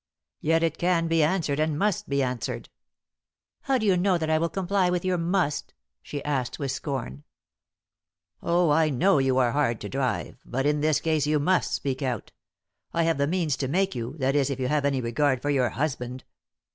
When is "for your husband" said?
15.43-16.23